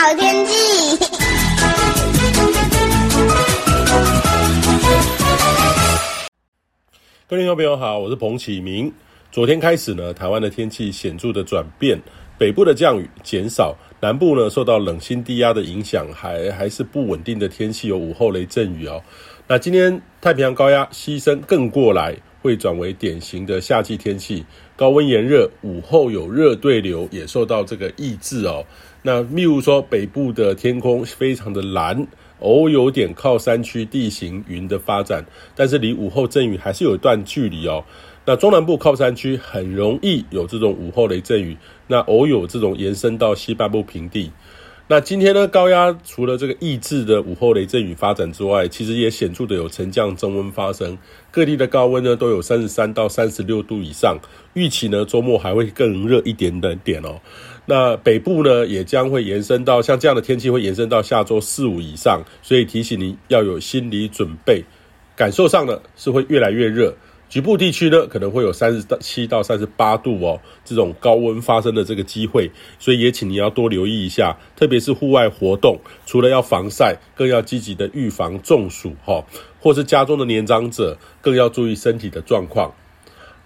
[0.00, 0.96] 好天气。
[7.28, 8.90] 各位听众朋友好，我是彭启明。
[9.30, 12.00] 昨天开始呢，台湾的天气显著的转变，
[12.38, 19.02] 北部的降雨减少，南部呢受到冷心低压的影响，还还是不稳定的天气，有午后雷阵雨哦。
[19.46, 22.16] 那今天太平洋高压西伸更过来。
[22.42, 24.44] 会转为典型的夏季天气，
[24.76, 28.64] 高温炎热，午后有热对流，也受到这个抑制哦。
[29.02, 32.06] 那例如说，北部的天空非常的蓝，
[32.40, 35.24] 偶有点靠山区地形云的发展，
[35.54, 37.84] 但是离午后阵雨还是有一段距离哦。
[38.26, 44.30] 那中南部靠山区很容易有这种午后雷阵雨，那偶有这种延伸到西半部平地。
[44.92, 50.98] 那今天呢，高压除了这个抑制的午后雷阵雨发展之外，其实也显著的有沉降增温发生，
[51.30, 54.18] 各地的高温呢都有三十三到三十六度以上，
[54.54, 57.20] 预期呢周末还会更热一点点点哦。
[57.66, 64.64] 那北部呢也将会延伸到像这样的天气会延伸到下周四五以上，所以提醒您要有心理准备，
[65.14, 66.92] 感受上呢是会越来越热。
[67.30, 72.50] 局部地区呢，可能会有三十七到三十八度哦，这种高温发生的这个机会，
[72.80, 79.24] 所以也请你要多留意一下，特别是户外活动，除了要防晒，更要积极的预防中暑哈，
[79.60, 82.74] 或是家中的年长者，更要注意身体的状况。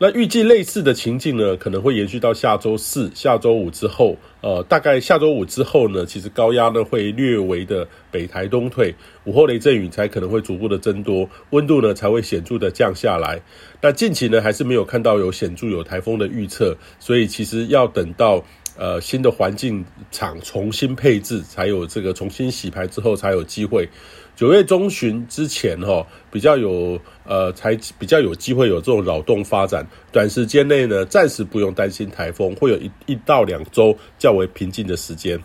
[0.00, 4.16] 那预计类似的情境呢，可能会延续到下周四、下周五之后。
[4.40, 13.40] 呃，大概下周五之后呢，其实高压呢会略微的北台东退，午后雷阵雨才可能会逐步的增多，温度呢才会显著的降下来。
[13.80, 18.44] 那近期呢还是没有看到有显著有台风的预测，所以其实要等到。
[18.78, 23.88] 呃，新的环境场重新配置，才有这个重新洗牌之后才有机会。
[24.36, 29.84] 九月中旬之前，哈，比较有呃，才比较有机会有这种扰动发展。
[30.12, 35.36] 短时间内呢，暂时不用担心台风，会有一一到两周较为平静的时间。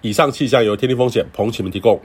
[0.00, 2.00] 以上气象由天地风险彭启明提供。